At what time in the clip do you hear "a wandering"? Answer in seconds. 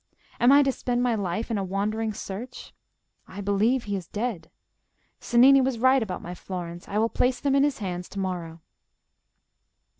1.59-2.11